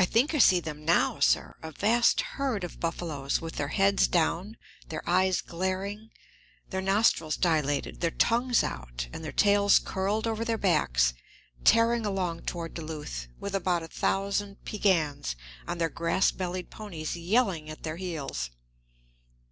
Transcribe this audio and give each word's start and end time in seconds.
I 0.00 0.04
think 0.04 0.34
I 0.34 0.38
see 0.38 0.58
them 0.58 0.84
now, 0.84 1.20
sir, 1.20 1.54
a 1.62 1.70
vast 1.70 2.22
herd 2.22 2.64
of 2.64 2.80
buffaloes, 2.80 3.40
with 3.40 3.54
their 3.54 3.68
heads 3.68 4.08
down, 4.08 4.56
their 4.88 5.08
eyes 5.08 5.42
glaring, 5.42 6.10
their 6.70 6.80
nostrils 6.80 7.36
dilated, 7.36 8.00
their 8.00 8.10
tongues 8.10 8.64
out, 8.64 9.06
and 9.12 9.22
their 9.24 9.30
tails 9.30 9.78
curled 9.78 10.26
over 10.26 10.44
their 10.44 10.58
backs, 10.58 11.14
tearing 11.62 12.04
along 12.04 12.46
toward 12.46 12.74
Duluth, 12.74 13.28
with 13.38 13.54
about 13.54 13.84
a 13.84 13.86
thousand 13.86 14.64
Piegans 14.64 15.36
on 15.68 15.78
their 15.78 15.88
grass 15.88 16.32
bellied 16.32 16.68
ponies 16.68 17.16
yelling 17.16 17.70
at 17.70 17.84
their 17.84 17.94
heels! 17.94 18.50